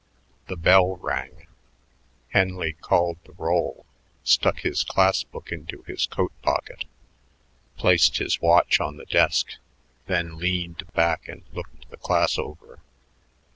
The 0.47 0.57
bell 0.57 0.95
rang. 0.95 1.45
Henley 2.29 2.73
called 2.73 3.19
the 3.23 3.33
roll, 3.33 3.85
stuck 4.23 4.61
his 4.61 4.83
class 4.83 5.21
book 5.23 5.51
into 5.51 5.83
his 5.83 6.07
coat 6.07 6.31
pocket, 6.41 6.85
placed 7.77 8.17
his 8.17 8.41
watch 8.41 8.79
on 8.79 8.97
the 8.97 9.05
desk; 9.05 9.49
then 10.07 10.37
leaned 10.39 10.91
back 10.93 11.27
and 11.29 11.43
looked 11.53 11.87
the 11.91 11.97
class 11.97 12.39
over. 12.39 12.79